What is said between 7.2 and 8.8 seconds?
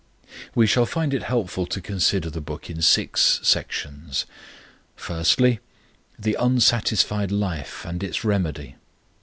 LIFE AND ITS REMEDY.